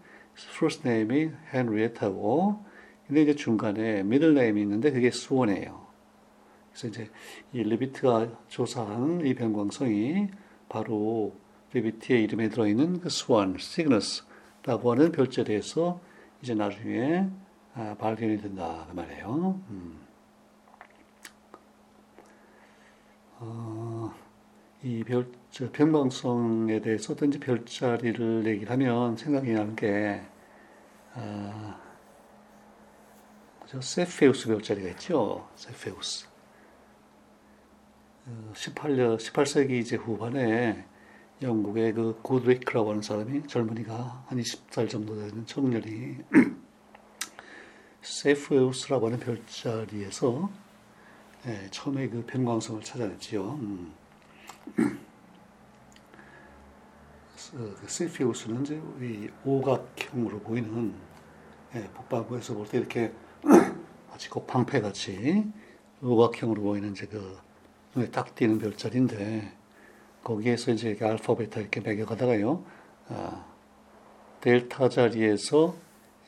first 0.55 0.87
name이 0.87 1.31
헨리에타고 1.53 2.63
근데 3.07 3.21
이제 3.23 3.35
중간에 3.35 3.99
middle 3.99 4.31
name이 4.31 4.63
있는데 4.63 4.91
그게 4.91 5.11
스완이에요. 5.11 5.83
그래서 6.71 6.87
이제 6.87 7.09
이 7.51 7.63
레비트가 7.63 8.29
조사한 8.47 9.25
이 9.25 9.33
변광성이 9.35 10.29
바로 10.69 11.35
레비트의 11.73 12.23
이름에 12.23 12.49
들어있는 12.49 12.99
그 13.01 13.09
수원, 13.09 13.57
시그너스라고 13.57 14.91
하는 14.91 15.11
별자리에서 15.11 15.99
이제 16.41 16.55
나중에 16.55 17.27
아, 17.75 17.95
발견이 17.99 18.37
된다 18.37 18.85
그 18.89 18.95
말이에요. 18.95 19.61
음. 19.69 20.02
어, 23.45 24.13
이 24.81 25.03
별, 25.03 25.29
변광성에 25.73 26.79
대해서 26.79 27.13
어떤지 27.13 27.39
별자리를 27.39 28.45
얘기를 28.47 28.71
하면 28.71 29.17
생각이 29.17 29.51
나는 29.51 29.75
게 29.75 30.21
아, 31.13 31.77
저 33.67 33.81
세페우스 33.81 34.47
별자리가 34.47 34.89
있죠. 34.89 35.47
세페우스. 35.55 36.27
18년, 38.53 39.17
18세기 39.17 39.71
이제 39.71 39.97
후반에 39.97 40.85
영국의 41.41 41.93
그 41.93 42.17
고드리크라고 42.21 42.91
하는 42.91 43.01
사람이 43.01 43.47
젊은이가 43.47 44.25
한 44.27 44.37
20살 44.39 44.89
정도 44.89 45.15
되는 45.15 45.45
청년이 45.45 46.19
세페우스라고 48.01 49.07
하는 49.07 49.19
별자리에서 49.19 50.49
예, 51.45 51.67
처음에 51.71 52.07
그 52.07 52.23
변광성을 52.25 52.81
찾아냈지요. 52.81 53.43
음. 53.43 53.93
그 57.51 57.77
세페우스는 57.85 58.61
이제 58.63 58.81
이 59.01 59.29
오각형으로 59.45 60.39
보이는 60.39 60.93
예, 61.75 61.83
북반구에서 61.89 62.53
볼 62.53 62.65
때 62.67 62.77
이렇게 62.79 63.11
마치 64.09 64.29
곱방패 64.29 64.81
같이 64.81 65.45
오각형으로 66.01 66.61
보이는 66.61 66.91
이제 66.91 67.05
그 67.05 67.37
눈에 67.93 68.09
딱 68.09 68.33
띄는 68.33 68.57
별자리인데 68.59 69.51
거기에서 70.23 70.71
이제 70.71 70.89
이렇게 70.89 71.05
알파 71.05 71.35
베타 71.35 71.59
이렇게 71.59 71.81
매겨가다가요 71.81 72.63
아, 73.09 73.45
델타 74.41 74.89
자리에서 74.89 75.75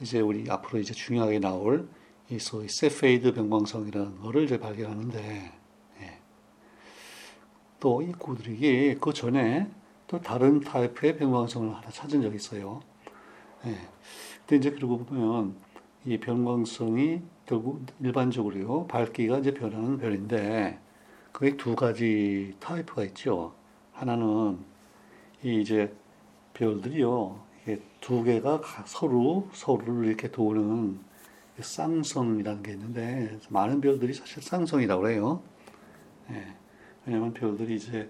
이제 0.01 0.19
우리 0.19 0.50
앞으로 0.50 0.79
이제 0.79 0.93
중요하게 0.93 1.39
나올 1.39 1.88
이 2.29 2.39
소위 2.39 2.67
세페이드 2.67 3.34
변광성이라는 3.34 4.20
거를 4.20 4.46
이제 4.46 4.60
발견하는데 4.60 5.51
예. 6.01 6.20
또이 7.79 8.13
구드릭이 8.13 8.96
그 8.96 9.13
전에 9.13 9.70
또 10.08 10.20
다른 10.20 10.60
타입의 10.60 11.17
변광성을 11.17 11.75
하나 11.75 11.88
찾은 11.89 12.24
적이 12.24 12.36
있어요. 12.38 12.82
예. 13.65 13.77
근데 14.39 14.55
이제 14.58 14.72
그러고 14.72 15.05
보면 15.05 15.55
이 16.05 16.17
변광성이 16.17 17.22
결국 17.46 17.86
일반적으로요 18.01 18.88
밝기가 18.88 19.39
이제 19.39 19.53
변하는 19.53 19.98
별인데 19.98 20.79
그게 21.32 21.55
두 21.58 21.75
가지 21.75 22.55
타입가 22.60 23.03
있죠. 23.05 23.53
하나는 23.94 24.58
이 25.44 25.62
이제 25.62 25.96
별들이요 26.55 27.39
이게 27.62 27.82
두 28.01 28.24
개가 28.24 28.62
서로 28.86 29.48
서로를 29.53 30.05
이렇게 30.05 30.32
도는 30.32 31.00
쌍성이라는 31.62 32.63
게 32.63 32.71
있는데 32.74 33.39
많은 33.50 33.81
별들이 33.81 34.13
사실 34.13 34.41
쌍성이라고 34.41 35.09
해요. 35.09 35.41
예. 36.31 36.55
왜냐하면 37.05 37.33
별들이 37.33 37.75
이제 37.75 38.09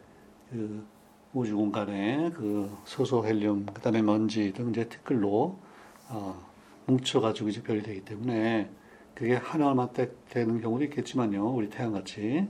그 0.50 0.86
우주 1.34 1.56
공간에 1.56 2.32
그 2.34 2.72
소소 2.86 3.26
헬륨 3.26 3.66
그다음에 3.66 4.02
먼지 4.02 4.54
등 4.54 4.70
이제 4.70 4.88
티끌로 4.88 5.58
어, 6.10 6.46
뭉쳐가지고 6.86 7.50
이제 7.50 7.62
별이 7.62 7.82
되기 7.84 8.02
때문에 8.06 8.70
그게 9.14 9.36
하나만 9.36 9.90
되는 10.30 10.62
경우도 10.62 10.84
있겠지만요. 10.86 11.54
우리 11.54 11.70
태양 11.70 11.92
같이 11.94 12.48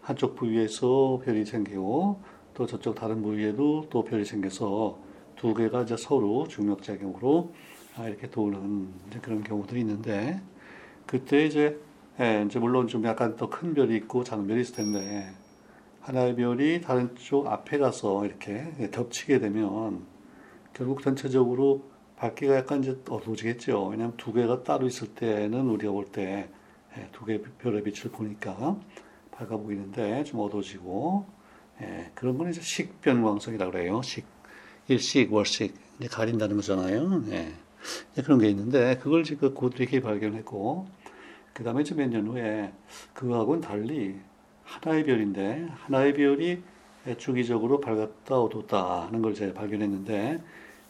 한쪽 0.00 0.36
부위에서 0.36 1.20
별이 1.24 1.44
생기고 1.44 2.20
또 2.54 2.66
저쪽 2.66 2.94
다른 2.94 3.22
부위에도 3.22 3.86
또 3.90 4.04
별이 4.04 4.24
생겨서 4.24 4.98
두 5.36 5.54
개가 5.54 5.82
이제 5.82 5.96
서로 5.96 6.46
중력작용으로 6.46 7.52
아, 7.52 7.73
이렇게 7.98 8.28
도는 8.30 8.88
그런 9.22 9.42
경우도 9.42 9.76
있는데 9.78 10.40
그 11.06 11.18
그때 11.18 11.46
이제 11.46 11.78
예, 12.20 12.44
이제 12.46 12.58
물론 12.58 12.86
좀 12.88 13.04
약간 13.04 13.36
더 13.36 13.48
큰 13.50 13.74
별이 13.74 13.94
있고 13.96 14.24
작은 14.24 14.46
별이 14.46 14.60
있을 14.62 14.74
텐데 14.76 15.30
하나의 16.00 16.36
별이 16.36 16.80
다른 16.80 17.14
쪽 17.16 17.46
앞에 17.46 17.78
가서 17.78 18.24
이렇게 18.26 18.88
겹치게 18.92 19.38
되면 19.40 20.04
결국 20.72 21.02
전체적으로 21.02 21.84
밝기가 22.16 22.56
약간 22.56 22.80
이제 22.82 22.98
어두워지겠죠. 23.08 23.86
왜냐하면 23.88 24.16
두 24.16 24.32
개가 24.32 24.62
따로 24.64 24.86
있을 24.86 25.08
때는 25.14 25.68
우리가 25.68 25.92
볼 25.92 26.06
때 26.12 26.48
두개 27.12 27.40
별의 27.58 27.82
빛을 27.82 28.12
보니까 28.12 28.78
밝아 29.32 29.56
보이는데 29.56 30.22
좀 30.24 30.40
어두워지고 30.40 31.26
예, 31.82 32.10
그런 32.14 32.38
건 32.38 32.50
이제 32.50 32.60
식변광성이라고 32.60 33.72
그래요. 33.72 34.00
식 34.02 34.24
일식 34.88 35.32
월식 35.32 35.74
이제 35.98 36.08
가린다는 36.08 36.56
거잖아요. 36.56 37.24
예. 37.30 37.52
그런 38.24 38.38
게 38.38 38.48
있는데 38.48 38.98
그걸 38.98 39.24
지금 39.24 39.54
고드릭이 39.54 40.00
발견했고 40.00 40.86
그 41.52 41.62
다음에 41.64 41.84
몇 41.96 42.08
년 42.08 42.26
후에 42.26 42.72
그거하고는 43.12 43.60
달리 43.60 44.16
하나의 44.64 45.04
별인데 45.04 45.68
하나의 45.70 46.14
별이 46.14 46.62
주기적으로 47.18 47.80
밝았다 47.80 48.38
어둡다 48.38 49.06
하는 49.06 49.20
걸 49.22 49.32
이제 49.32 49.52
발견했는데 49.52 50.40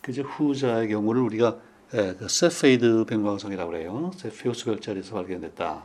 그 0.00 0.10
이제 0.10 0.22
후자의 0.22 0.88
경우를 0.88 1.22
우리가 1.22 1.58
예, 1.94 2.14
그 2.18 2.26
세페이드 2.28 3.04
변광성이라고 3.08 3.70
그래요. 3.70 4.10
세페우스 4.16 4.64
별자리에서 4.64 5.14
발견됐다. 5.14 5.84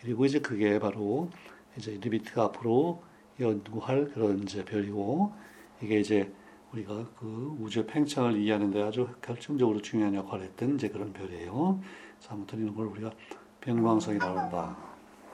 그리고 0.00 0.26
이제 0.26 0.40
그게 0.40 0.78
바로 0.78 1.30
이제 1.76 1.98
리비트가 2.02 2.44
앞으로 2.44 3.02
연구할 3.40 4.10
그런 4.12 4.42
이제 4.42 4.64
별이고 4.64 5.32
이게 5.80 6.00
이제 6.00 6.30
우리가 6.72 7.06
그 7.18 7.56
우주의 7.60 7.86
팽창을 7.86 8.36
이해하는데 8.36 8.82
아주 8.82 9.08
결정적으로 9.20 9.82
중요한 9.82 10.14
역할을 10.14 10.46
했던 10.46 10.76
이제 10.76 10.88
그런 10.88 11.12
별이에요. 11.12 11.80
아무튼 12.30 12.62
이런 12.62 12.74
걸 12.74 12.86
우리가 12.86 13.10
변광성이라고 13.60 14.38
한다. 14.38 14.76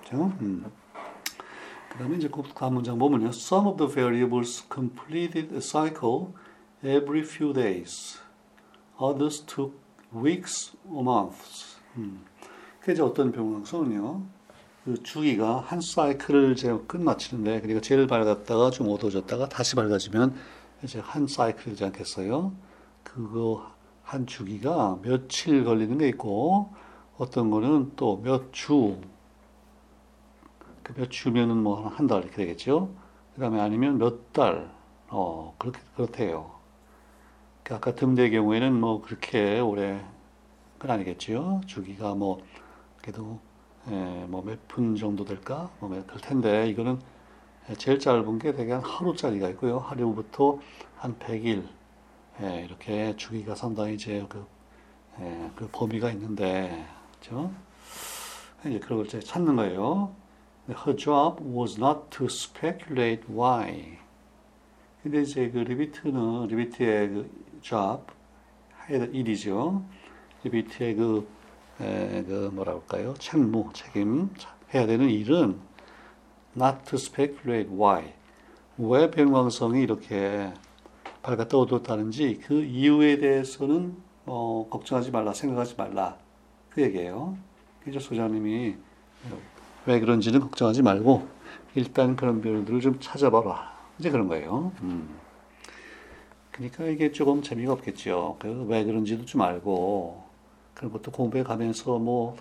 그죠? 0.02 0.32
음. 0.40 0.64
그 1.90 1.98
다음에 1.98 2.16
이제 2.16 2.28
그 2.28 2.42
문장 2.64 2.98
보면요. 2.98 3.28
Some 3.28 3.68
of 3.68 3.76
the 3.78 3.92
variables 3.92 4.66
completed 4.72 5.54
a 5.54 5.58
cycle 5.58 6.32
every 6.84 7.20
few 7.20 7.52
days. 7.52 8.20
Others 9.00 9.46
took 9.46 9.76
weeks 10.12 10.76
or 10.90 11.02
months. 11.02 11.78
음. 11.96 12.24
그 12.80 12.92
이제 12.92 13.02
어떤 13.02 13.30
변광성은요. 13.30 14.22
그 14.84 15.02
주기가 15.02 15.60
한 15.60 15.80
사이클을 15.80 16.56
끝마치는데 16.86 17.60
그러니까 17.60 17.80
제일 17.80 18.06
밝았다가 18.06 18.70
좀 18.70 18.88
어두워졌다가 18.88 19.48
다시 19.48 19.76
밝아지면 19.76 20.34
이제 20.82 21.00
한 21.00 21.26
사이클이지 21.26 21.84
않겠어요? 21.84 22.52
그거 23.02 23.70
한 24.02 24.26
주기가 24.26 24.98
며칠 25.02 25.64
걸리는 25.64 25.98
게 25.98 26.08
있고 26.08 26.70
어떤 27.18 27.50
거는 27.50 27.92
또 27.96 28.20
몇 28.22 28.52
주, 28.52 28.96
그 30.82 30.94
몇 30.96 31.10
주면은 31.10 31.56
뭐 31.62 31.88
한 31.88 32.06
달 32.06 32.22
이렇게 32.22 32.36
되겠죠. 32.36 32.88
그 33.34 33.40
다음에 33.40 33.60
아니면 33.60 33.98
몇 33.98 34.32
달, 34.32 34.70
어, 35.08 35.54
그렇게, 35.58 35.80
그렇대요. 35.96 36.50
그 37.62 37.74
아까 37.74 37.94
등대 37.94 38.30
경우에는 38.30 38.72
뭐 38.80 39.02
그렇게 39.02 39.60
오래, 39.60 40.04
그건 40.78 40.96
아니겠죠. 40.96 41.60
주기가 41.66 42.14
뭐, 42.14 42.40
그래도 43.02 43.38
예, 43.90 44.26
뭐몇 44.28 44.68
분 44.68 44.96
정도 44.96 45.24
될까? 45.24 45.70
뭐 45.80 45.90
될 45.90 46.04
텐데 46.22 46.68
이거는 46.68 47.00
제일 47.76 47.98
짧은 47.98 48.38
게 48.38 48.52
대개 48.52 48.72
한 48.72 48.82
하루짜리가 48.82 49.50
있고요. 49.50 49.78
하루부터 49.78 50.58
한 50.96 51.18
100일 51.18 51.68
예, 52.40 52.64
이렇게 52.64 53.14
주기가 53.16 53.54
상당히 53.54 53.94
이제 53.94 54.24
그, 54.28 54.46
예, 55.20 55.50
그 55.54 55.68
범위가 55.70 56.10
있는데 56.12 56.86
그렇죠? 57.20 57.50
이제 58.64 58.78
그걸 58.78 59.06
이제 59.06 59.20
찾는 59.20 59.56
거예요. 59.56 60.14
Her 60.68 60.96
job 60.96 61.42
was 61.42 61.78
not 61.78 62.10
to 62.10 62.26
speculate 62.26 63.24
why. 63.28 63.98
근데 65.02 65.22
이제 65.22 65.50
그 65.50 65.58
리비트는 65.58 66.46
리비트의 66.46 67.08
그 67.08 67.30
job 67.60 68.04
일이죠. 68.88 69.82
리비트의 70.44 70.94
그 70.94 71.28
에, 71.80 72.22
그 72.24 72.50
뭐라 72.52 72.72
할까요? 72.72 73.14
책무, 73.18 73.70
책임 73.72 74.30
해야 74.72 74.86
되는 74.86 75.08
일은 75.10 75.67
not 76.58 76.84
to 76.84 76.96
speculate 76.96 77.70
why. 77.70 78.12
왜 78.76 79.10
백왕성이 79.10 79.82
이렇게 79.82 80.52
밝았다 81.22 81.56
어두웠다는지 81.56 82.40
그 82.44 82.62
이유에 82.62 83.18
대해서는 83.18 83.96
어, 84.26 84.66
걱정하지 84.70 85.10
말라, 85.10 85.32
생각하지 85.32 85.74
말라. 85.76 86.16
그 86.70 86.82
얘기예요. 86.82 87.36
그래서 87.80 88.00
소장님이 88.00 88.76
왜 89.86 90.00
그런지는 90.00 90.40
걱정하지 90.40 90.82
말고 90.82 91.26
일단 91.74 92.16
그런 92.16 92.40
별들을 92.40 92.80
좀 92.80 92.98
찾아봐라. 93.00 93.78
이제 93.98 94.10
그런 94.10 94.28
거예요. 94.28 94.72
음. 94.82 95.08
그러니까 96.50 96.84
이게 96.84 97.12
조금 97.12 97.40
재미가 97.40 97.72
없겠죠. 97.72 98.36
그왜 98.40 98.84
그런지도 98.84 99.24
좀 99.24 99.42
알고 99.42 100.24
그런 100.74 100.92
것도 100.92 101.10
공부해 101.10 101.42
가면서 101.44 101.98
뭐 101.98 102.36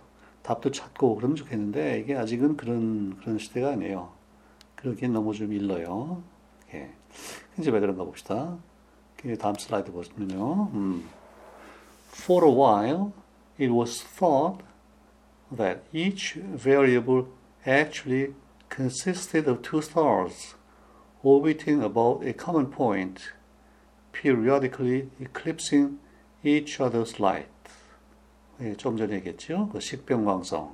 답도 0.47 0.71
찾고 0.71 1.15
그러면 1.15 1.35
좋겠는데 1.35 1.99
이게 1.99 2.15
아직은 2.15 2.55
그런 2.55 3.17
그런 3.17 3.37
시대가 3.37 3.71
아니에요. 3.71 4.13
그러기엔 4.75 5.11
너무 5.11 5.33
좀 5.33 5.51
일러요. 5.51 6.23
예. 6.73 6.93
이제 7.59 7.69
왜 7.69 7.81
그런가 7.81 8.05
봅시다. 8.05 8.57
다음 9.39 9.55
슬라이드 9.55 9.91
보시면요. 9.91 10.69
음. 10.73 11.09
For 12.13 12.47
a 12.47 12.51
while, 12.51 13.11
it 13.59 13.73
was 13.73 14.01
thought 14.01 14.63
that 15.53 15.81
each 15.91 16.39
variable 16.39 17.27
actually 17.65 18.33
consisted 18.69 19.49
of 19.49 19.61
two 19.61 19.81
stars 19.81 20.55
orbiting 21.23 21.83
about 21.83 22.25
a 22.25 22.31
common 22.31 22.71
point, 22.71 23.33
periodically 24.13 25.09
eclipsing 25.19 25.99
each 26.41 26.79
other's 26.79 27.19
light. 27.19 27.49
예, 28.61 28.73
좀 28.75 28.97
전에 28.97 29.15
얘기했죠. 29.15 29.69
그 29.71 29.79
식병광성. 29.79 30.73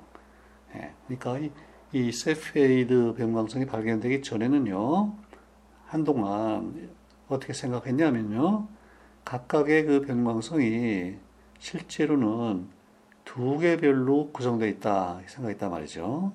예, 0.76 0.92
그러니까 1.08 1.38
이, 1.40 1.52
이 1.92 2.12
세페이드 2.12 3.16
병광성이 3.18 3.66
발견되기 3.66 4.22
전에는요, 4.22 5.14
한동안 5.86 6.90
어떻게 7.28 7.54
생각했냐면요, 7.54 8.68
각각의 9.26 9.86
그 9.86 10.02
병광성이 10.02 11.16
실제로는 11.60 12.68
두 13.26 13.58
개별로 13.58 14.32
구성되어 14.32 14.68
있다 14.68 15.22
생각했단 15.26 15.72
말이죠. 15.72 16.34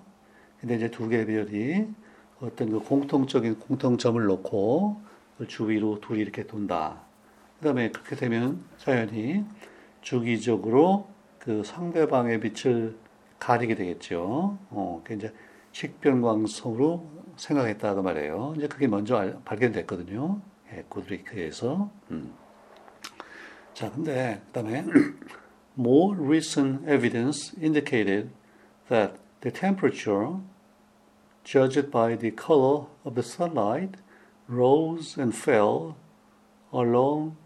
근데 0.61 0.77
이제 0.77 0.91
두 0.91 1.09
개별이 1.09 1.87
어떤 2.41 2.71
그 2.71 2.81
공통적인 2.81 3.59
공통점을 3.59 4.23
놓고 4.25 5.01
그 5.39 5.47
주위로 5.47 6.01
둘이 6.01 6.21
이렇게 6.21 6.47
돈다. 6.47 7.03
그 7.59 7.65
다음에 7.65 7.91
그렇게 7.91 8.17
되면 8.17 8.65
자연히 8.77 9.45
주기적으로 10.01 11.09
그 11.49 11.65
상대방의 11.65 12.41
빛을 12.41 12.95
가리게 13.39 13.75
되겠죠. 13.75 14.59
어, 14.69 15.01
그 15.03 15.15
이제 15.15 15.33
식별광성으로 15.73 17.09
생각했다고 17.37 18.03
말해요. 18.03 18.53
이제 18.59 18.69
그게 18.69 18.87
먼저 18.87 19.17
알, 19.17 19.41
발견됐거든요. 19.47 20.43
예, 20.75 20.85
고드리크에서. 20.91 21.91
음. 22.11 22.35
자, 23.73 23.91
근데 23.91 24.43
그다음에 24.49 24.85
more 25.79 26.23
recent 26.23 26.87
evidence 26.87 27.57
indicated 27.59 28.29
that 28.91 29.15
the 29.41 29.51
temperature 29.51 30.41
judged 31.45 31.91
by 31.91 32.15
the 32.15 32.31
color 32.31 32.89
of 33.07 33.15
the 33.15 33.27
sunlight 33.27 33.99
rose 34.47 35.19
and 35.19 35.35
fell 35.35 35.95
along 36.75 37.37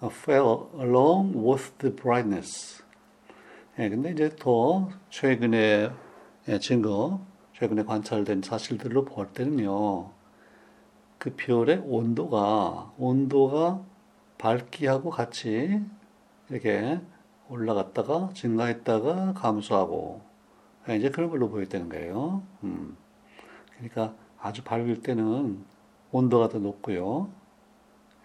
uh, 0.00 0.08
fell 0.10 0.70
along 0.78 1.32
with 1.34 1.76
the 1.78 1.90
brightness. 1.90 2.84
예, 3.80 3.88
근데 3.88 4.10
이제 4.10 4.34
더 4.34 4.88
최근에 5.08 5.90
예, 6.48 6.58
증거, 6.58 7.20
최근에 7.52 7.84
관찰된 7.84 8.42
사실들로 8.42 9.04
볼 9.04 9.28
때는요, 9.28 10.10
그 11.18 11.34
별의 11.36 11.82
온도가, 11.86 12.92
온도가 12.98 13.80
밝기하고 14.36 15.10
같이 15.10 15.80
이렇게 16.48 17.00
올라갔다가 17.48 18.30
증가했다가 18.34 19.34
감소하고, 19.34 20.22
예, 20.88 20.96
이제 20.96 21.10
그런 21.10 21.30
걸로 21.30 21.48
보였다는 21.48 21.88
거예요. 21.88 22.42
음. 22.64 22.96
그러니까 23.76 24.12
아주 24.40 24.64
밝을 24.64 25.02
때는 25.02 25.64
온도가 26.10 26.48
더 26.48 26.58
높고요. 26.58 27.30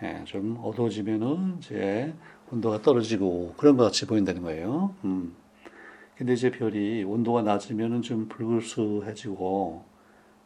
예, 0.02 0.24
좀 0.26 0.60
어두워지면은 0.64 1.58
이제 1.60 2.12
온도가 2.52 2.82
떨어지고 2.82 3.54
그런 3.56 3.78
것 3.78 3.84
같이 3.84 4.08
보인다는 4.08 4.42
거예요. 4.42 4.96
음. 5.04 5.43
근데 6.18 6.34
이제 6.34 6.52
별이 6.52 7.04
온도가 7.04 7.42
낮으면은 7.42 8.02
좀 8.02 8.28
붉을수해지고 8.30 9.84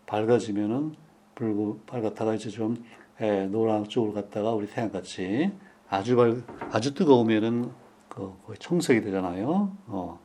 밝아지면은 0.06 0.96
붉고 1.36 1.82
밝았다가 1.86 2.36
이제 2.36 2.50
좀 2.50 2.78
예, 3.20 3.46
노랑 3.48 3.86
쪽으로 3.86 4.14
갔다가 4.14 4.52
우리 4.52 4.68
태양같이 4.68 5.52
아주 5.90 6.16
밝 6.16 6.44
아주 6.74 6.94
뜨거우면은 6.94 7.72
그 8.08 8.34
거의 8.46 8.58
청색이 8.60 9.02
되잖아요. 9.02 9.76
어. 9.88 10.20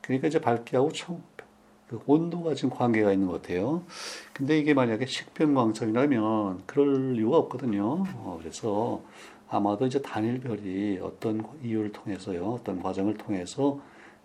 그러니까 0.00 0.28
이제 0.28 0.40
밝기하고 0.40 0.92
청, 0.92 1.22
그 1.88 2.00
온도가 2.06 2.54
지금 2.54 2.70
관계가 2.70 3.12
있는 3.12 3.26
것 3.26 3.42
같아요. 3.42 3.82
근데 4.32 4.58
이게 4.58 4.74
만약에 4.74 5.06
식변광선이라면 5.06 6.62
그럴 6.66 7.16
이유가 7.16 7.36
없거든요. 7.38 8.04
어, 8.14 8.38
그래서 8.40 9.02
아마도 9.48 9.86
이제 9.86 10.00
단일별이 10.00 11.00
어떤 11.02 11.44
이유를 11.62 11.92
통해서요, 11.92 12.44
어떤 12.46 12.82
과정을 12.82 13.14
통해서 13.14 13.80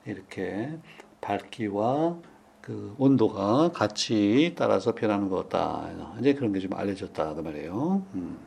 이렇게 0.06 0.78
밝기와 1.22 2.18
그 2.62 2.96
온도가 2.98 3.72
같이 3.72 4.54
따라서 4.58 4.94
변하는 4.94 5.30
것 5.30 5.50
같다. 5.50 5.90
이제 6.20 6.34
그런 6.34 6.54
게 6.54 6.60
좀 6.60 6.74
알려졌다. 6.74 7.34
그 7.36 7.42
말이에요. 7.42 8.04
음. 8.16 8.38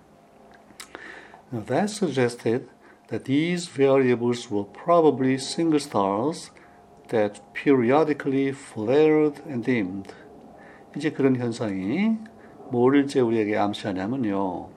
That 1.66 1.84
suggested 1.84 2.68
that 3.08 3.24
these 3.24 3.68
variables 3.70 4.50
were 4.52 4.66
probably 4.72 5.34
single 5.34 5.80
stars 5.80 6.50
that 7.08 7.40
periodically 7.52 8.48
flared 8.48 9.42
and 9.46 9.64
dimmed. 9.64 10.12
이제 10.96 11.10
그런 11.10 11.36
현상이 11.36 12.16
뭐를 12.70 13.04
이제 13.04 13.20
우리에게 13.20 13.56
암시하냐면요. 13.56 14.68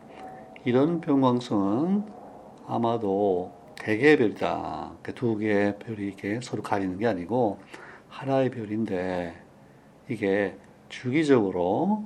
이런 0.66 1.00
변광성은 1.00 2.04
아마도 2.68 3.52
대 3.52 3.57
개의 3.95 4.17
별이다. 4.17 4.91
두 5.15 5.38
개의 5.38 5.80
별이 5.80 6.08
이렇게 6.08 6.41
서로 6.41 6.62
가리는 6.62 6.97
게 6.97 7.08
아니고 7.08 7.60
하나의 8.10 8.50
별인데 8.52 9.34
이게 10.10 10.58
주기적으로 10.89 12.06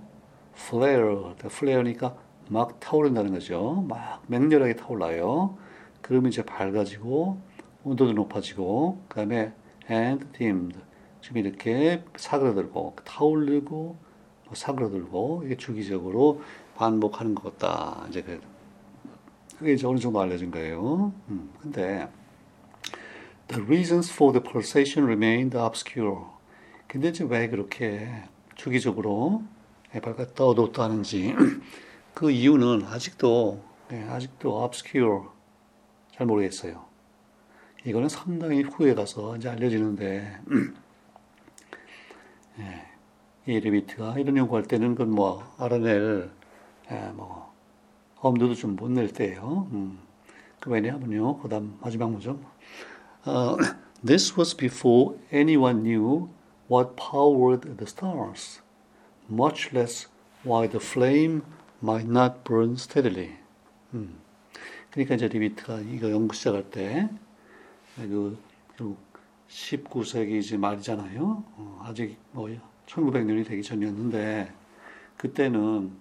flare, 0.55 1.33
flare니까 1.39 2.15
막 2.49 2.79
타오른다는 2.79 3.33
거죠. 3.33 3.83
막 3.87 4.21
맹렬하게 4.27 4.75
타올라요. 4.75 5.57
그러면 6.01 6.29
이제 6.29 6.43
밝아지고 6.43 7.39
온도도 7.83 8.13
높아지고 8.13 9.01
그다음에 9.07 9.53
and 9.89 10.25
dimmed 10.33 10.77
지금 11.21 11.37
이렇게 11.37 12.03
사그라들고 12.15 12.95
타오르고 13.05 13.95
뭐 14.45 14.53
사그라들고 14.53 15.43
이게 15.45 15.57
주기적으로 15.57 16.41
반복하는 16.75 17.33
것 17.33 17.57
같다. 17.57 18.05
이제 18.09 18.21
그 18.21 18.39
그게 19.61 19.73
이제 19.73 19.85
어느 19.85 19.99
정도 19.99 20.19
알려진 20.19 20.49
거예요. 20.49 21.13
음, 21.29 21.53
근데 21.61 22.09
the 23.47 23.63
reasons 23.63 24.11
for 24.11 24.33
the 24.33 24.43
pulsation 24.43 25.05
remained 25.05 25.55
obscure. 25.55 26.25
근데 26.87 27.09
이제 27.09 27.23
왜 27.23 27.47
그렇게 27.47 28.09
주기적으로 28.55 29.43
어둡다 29.93 30.83
하는지 30.83 31.35
그 32.15 32.31
이유는 32.31 32.87
아직도 32.87 33.63
네, 33.89 34.03
아직도 34.09 34.63
obscure 34.63 35.27
잘 36.15 36.25
모르겠어요. 36.25 36.83
이거는 37.85 38.09
상당히 38.09 38.63
후에 38.63 38.95
가서 38.95 39.37
이제 39.37 39.47
알려지는데 39.47 40.39
예, 42.61 42.87
이 43.45 43.59
리비트가 43.59 44.17
이런 44.17 44.37
연구할 44.37 44.63
때는 44.63 44.95
그뭐 44.95 45.53
알아낼 45.59 46.31
예, 46.89 47.11
뭐 47.13 47.50
엄두도 48.21 48.53
좀 48.55 48.75
못 48.75 48.91
낼 48.91 49.11
때예요. 49.11 49.67
음. 49.71 49.99
그 50.59 50.69
왜냐하면요. 50.69 51.39
그 51.39 51.49
다음 51.49 51.77
마지막 51.81 52.11
문장. 52.11 52.39
Uh, 53.25 53.57
this 54.05 54.37
was 54.37 54.55
before 54.55 55.17
anyone 55.31 55.81
knew 55.81 56.29
what 56.69 56.95
powered 56.95 57.77
the 57.77 57.85
stars, 57.85 58.61
much 59.29 59.73
less 59.73 60.07
why 60.43 60.67
the 60.67 60.79
flame 60.79 61.41
might 61.83 62.07
not 62.07 62.43
burn 62.43 62.73
steadily. 62.73 63.37
음. 63.93 64.19
그러니까 64.91 65.15
이제 65.15 65.27
리비트가 65.27 65.79
이거 65.81 66.11
연구 66.11 66.35
시작할 66.35 66.69
때, 66.69 67.09
그, 67.95 68.37
19세기 69.49 70.39
이제 70.39 70.57
말이잖아요. 70.57 71.43
어, 71.57 71.85
아직 71.85 72.17
뭐 72.31 72.49
1900년이 72.87 73.45
되기 73.47 73.63
전이었는데, 73.63 74.51
그때는 75.17 75.91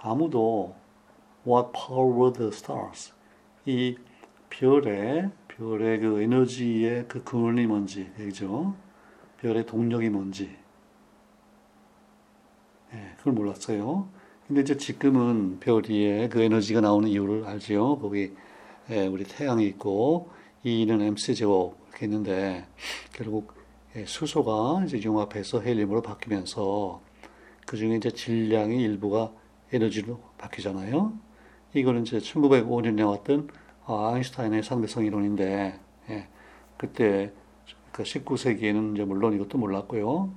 아무도 0.00 0.74
What 1.48 1.72
power 1.72 2.30
the 2.30 2.50
stars? 2.52 3.14
이 3.64 3.96
별의, 4.50 5.30
별의 5.48 5.98
그 5.98 6.20
에너지의 6.20 7.06
그 7.08 7.24
근원이 7.24 7.66
뭔지, 7.66 8.10
그죠? 8.16 8.74
별의 9.40 9.64
동력이 9.64 10.10
뭔지, 10.10 10.54
예, 12.92 13.14
그걸 13.16 13.32
몰랐어요. 13.32 14.08
근데 14.46 14.60
이제 14.60 14.76
지금은 14.76 15.58
별 15.58 15.84
위에 15.88 16.28
그 16.28 16.42
에너지가 16.42 16.82
나오는 16.82 17.08
이유를 17.08 17.46
알죠. 17.46 17.98
거기 17.98 18.32
예, 18.90 19.06
우리 19.06 19.24
태양이 19.24 19.66
있고 19.68 20.30
E는 20.64 21.00
MC 21.00 21.34
제곱 21.34 21.76
이렇게 21.88 22.04
있는데 22.06 22.66
결국 23.14 23.54
예, 23.96 24.04
수소가 24.04 24.84
이제 24.84 25.00
융합해서 25.02 25.62
헬륨으로 25.62 26.02
바뀌면서 26.02 27.00
그 27.66 27.78
중에 27.78 27.96
이제 27.96 28.10
질량이 28.10 28.82
일부가 28.82 29.32
에너지로 29.72 30.20
바뀌잖아요. 30.36 31.27
이거는 31.80 32.02
이제 32.02 32.18
1905년에 32.18 32.94
나왔던 32.94 33.48
아, 33.86 34.12
아인슈타인의 34.12 34.62
상대성 34.62 35.04
이론인데 35.04 35.78
예, 36.10 36.28
그때 36.76 37.32
그 37.92 38.02
19세기에는 38.02 38.94
이제 38.94 39.04
물론 39.04 39.34
이것도 39.34 39.58
몰랐고요. 39.58 40.30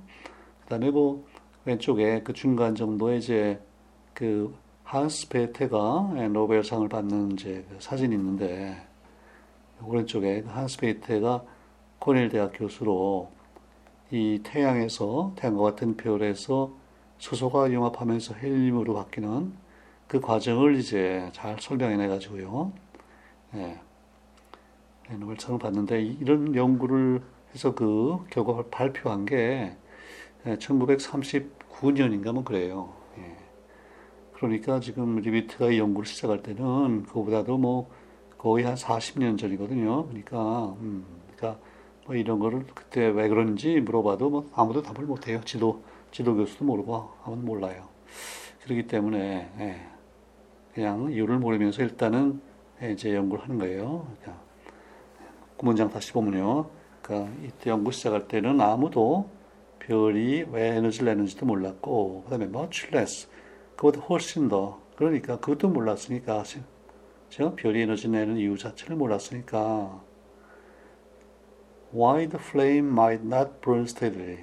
그다음에 0.62 0.90
뭐 0.90 1.24
왼쪽에 1.64 2.22
그 2.22 2.32
중간 2.32 2.74
정도에 2.74 3.18
이제 3.18 3.60
그 4.14 4.54
한스 4.84 5.28
베테가 5.28 6.28
노벨상을 6.32 6.88
받는 6.88 7.32
이제 7.32 7.64
그 7.68 7.76
사진이 7.78 8.14
있는데 8.14 8.76
오른쪽에 9.84 10.42
그 10.42 10.48
한스 10.48 10.78
베테가 10.78 11.44
코넬 11.98 12.30
대학 12.30 12.52
교수로 12.54 13.30
이 14.10 14.40
태양에서 14.42 15.32
태양과 15.36 15.62
같은 15.62 15.96
별에서 15.96 16.72
수소가 17.18 17.70
융합하면서 17.70 18.34
헬륨으로 18.34 18.94
바뀌는 18.94 19.52
그 20.12 20.20
과정을 20.20 20.76
이제 20.76 21.30
잘 21.32 21.56
설명해내 21.58 22.06
가지고요. 22.06 22.70
예. 23.54 23.80
노벨상을 25.10 25.58
받는데 25.58 26.02
이런 26.02 26.54
연구를 26.54 27.22
해서 27.54 27.74
그 27.74 28.18
결과를 28.28 28.64
발표한 28.70 29.24
게 29.24 29.74
1939년인가 30.44 32.34
뭐 32.34 32.44
그래요. 32.44 32.92
그러니까 34.34 34.80
지금 34.80 35.16
리비트가 35.16 35.70
이 35.70 35.78
연구를 35.78 36.04
시작할 36.04 36.42
때는 36.42 37.04
그거보다도 37.04 37.56
뭐 37.56 37.90
거의 38.36 38.66
한 38.66 38.74
40년 38.74 39.38
전이거든요. 39.38 40.08
그러니까, 40.08 40.76
음, 40.80 41.06
그러니까 41.34 41.58
뭐 42.04 42.16
이런 42.16 42.38
거를 42.38 42.66
그때 42.74 43.06
왜 43.06 43.28
그런지 43.28 43.80
물어봐도 43.80 44.28
뭐 44.28 44.50
아무도 44.54 44.82
답을 44.82 45.06
못 45.06 45.26
해요. 45.26 45.40
지도, 45.46 45.82
지도 46.10 46.34
교수도 46.36 46.66
모르고 46.66 47.12
아무도 47.24 47.40
몰라요. 47.40 47.88
그렇기 48.64 48.86
때문에, 48.88 49.50
예, 49.58 49.91
그냥 50.74 51.12
이유를 51.12 51.38
모르면서 51.38 51.82
일단은 51.82 52.40
예, 52.82 52.92
이제 52.92 53.14
연구를 53.14 53.44
하는 53.44 53.58
거예요. 53.58 54.06
그러니까 54.20 54.42
그 55.58 55.64
문장 55.64 55.90
다시 55.90 56.12
보면요. 56.12 56.70
그러니까 57.02 57.32
이때 57.44 57.70
연구 57.70 57.92
시작할 57.92 58.28
때는 58.28 58.60
아무도 58.60 59.28
별이 59.78 60.44
왜 60.50 60.76
에너지를 60.76 61.06
내는지도 61.06 61.46
몰랐고, 61.46 62.22
그 62.24 62.30
다음에 62.30 62.46
much 62.46 62.88
less, 62.92 63.28
그보다 63.76 64.00
훨씬 64.00 64.48
더 64.48 64.80
그러니까 64.96 65.38
그것도 65.40 65.68
몰랐으니까 65.68 66.44
제가 67.30 67.54
별이 67.56 67.80
에너지 67.80 68.08
내는 68.08 68.36
이유 68.36 68.56
자체를 68.56 68.94
몰랐으니까 68.96 70.00
why 71.92 72.28
the 72.28 72.38
flame 72.38 72.90
might 72.92 73.26
not 73.26 73.50
burn 73.60 73.82
steadily 73.82 74.38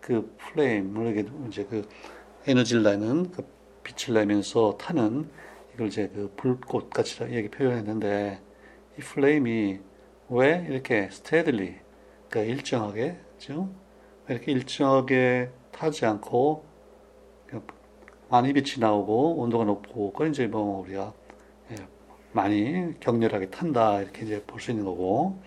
그 0.00 0.34
이게 0.56 1.26
이제 1.48 1.64
그 1.64 1.86
에너지를 2.46 2.82
내는 2.82 3.30
그 3.30 3.44
빛을 3.82 4.14
내면서 4.14 4.76
타는 4.78 5.28
이걸 5.74 5.88
이제 5.88 6.08
그 6.14 6.32
불꽃 6.36 6.90
같이 6.90 7.22
얘기 7.30 7.48
표현했는데 7.48 8.40
이 8.98 9.00
플레임이 9.02 9.80
왜 10.30 10.66
이렇게 10.68 11.08
steadily 11.10 11.80
그러니까 12.28 12.54
일정하게 12.54 13.18
죠 13.38 13.70
이렇게 14.28 14.52
일정하게 14.52 15.50
타지 15.72 16.06
않고 16.06 16.64
많이 18.28 18.52
빛이 18.52 18.80
나오고 18.80 19.36
온도가 19.36 19.64
높고 19.64 20.12
그건 20.12 20.30
이제 20.30 20.46
뭐 20.46 20.80
우리가 20.80 21.12
예, 21.72 21.76
많이 22.32 22.98
격렬하게 23.00 23.50
탄다 23.50 24.00
이렇게 24.02 24.24
이제 24.24 24.42
볼 24.46 24.60
수 24.60 24.70
있는 24.70 24.84
거고 24.84 25.40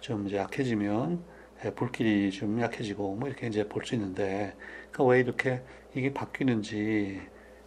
좀 0.00 0.26
이제 0.28 0.36
약해지면 0.38 1.24
예, 1.64 1.70
불길이 1.74 2.30
좀 2.32 2.60
약해지고 2.60 3.16
뭐 3.16 3.28
이렇게 3.28 3.46
이제 3.48 3.68
볼 3.68 3.84
수 3.84 3.94
있는데 3.94 4.54
그러니까 4.90 5.04
왜 5.04 5.20
이렇게 5.20 5.62
이게 5.94 6.12
바뀌는지 6.14 7.20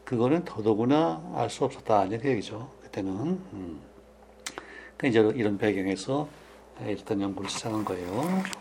그거는 0.07 0.45
더더구나 0.45 1.21
알 1.35 1.49
수 1.49 1.65
없었다 1.65 2.05
이제 2.05 2.17
그 2.17 2.29
얘기죠 2.29 2.71
그때는 2.81 3.11
음. 3.51 3.81
그러니까 4.95 5.07
이제 5.07 5.37
이런 5.37 5.57
배경에서 5.57 6.29
예, 6.81 6.91
일단 6.91 7.19
연구를 7.19 7.49
시작한 7.49 7.83
거예요. 7.83 8.09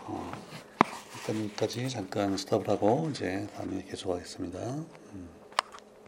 어, 0.07 0.31
일단 1.15 1.43
여기까지 1.45 1.87
잠깐 1.87 2.35
스톱을 2.35 2.67
하고 2.67 3.07
이제 3.11 3.47
다음에 3.55 3.81
계속하겠습니다. 3.83 4.59
음. 4.59 4.85